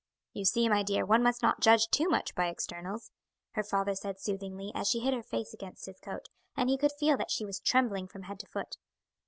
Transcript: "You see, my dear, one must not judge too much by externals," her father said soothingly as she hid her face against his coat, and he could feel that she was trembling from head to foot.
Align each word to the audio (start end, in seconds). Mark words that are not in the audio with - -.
"You 0.33 0.45
see, 0.45 0.67
my 0.67 0.81
dear, 0.81 1.05
one 1.05 1.21
must 1.21 1.43
not 1.43 1.59
judge 1.59 1.87
too 1.89 2.09
much 2.09 2.33
by 2.33 2.47
externals," 2.47 3.11
her 3.51 3.61
father 3.61 3.93
said 3.93 4.19
soothingly 4.19 4.71
as 4.73 4.89
she 4.89 5.01
hid 5.01 5.13
her 5.13 5.21
face 5.21 5.53
against 5.53 5.85
his 5.85 5.99
coat, 5.99 6.27
and 6.57 6.71
he 6.71 6.77
could 6.79 6.93
feel 6.99 7.17
that 7.17 7.29
she 7.29 7.45
was 7.45 7.59
trembling 7.59 8.07
from 8.07 8.23
head 8.23 8.39
to 8.39 8.47
foot. 8.47 8.77